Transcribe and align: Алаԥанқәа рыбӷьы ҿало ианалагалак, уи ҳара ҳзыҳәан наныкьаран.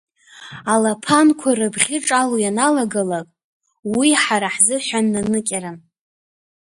Алаԥанқәа 0.73 1.49
рыбӷьы 1.57 1.97
ҿало 2.05 2.37
ианалагалак, 2.41 3.27
уи 3.95 4.09
ҳара 4.21 4.49
ҳзыҳәан 4.55 5.05
наныкьаран. 5.13 5.77